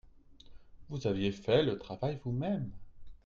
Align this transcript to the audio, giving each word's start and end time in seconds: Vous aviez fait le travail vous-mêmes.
Vous 0.89 1.05
aviez 1.05 1.31
fait 1.31 1.61
le 1.61 1.77
travail 1.77 2.19
vous-mêmes. 2.23 2.71